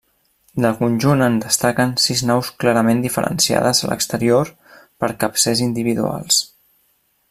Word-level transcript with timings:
Del 0.63 0.77
conjunt 0.77 1.21
en 1.25 1.35
destaquen 1.43 1.93
sis 2.05 2.23
naus 2.31 2.49
clarament 2.63 3.05
diferenciades 3.05 3.85
a 3.89 3.93
l'exterior 3.93 4.53
per 5.01 5.15
capcers 5.25 5.67
individuals. 5.71 6.43